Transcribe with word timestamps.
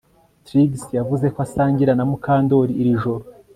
Trix 0.45 0.71
yavuze 0.97 1.25
ko 1.33 1.39
asangira 1.45 1.91
na 1.95 2.05
Mukandoli 2.09 2.73
iri 2.81 2.93
joro 3.01 3.25